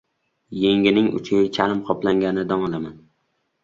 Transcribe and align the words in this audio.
Yengining 0.61 1.11
uchiga 1.21 1.45
charm 1.59 1.85
qoplanganidan 1.91 2.69
olaman. 2.69 3.03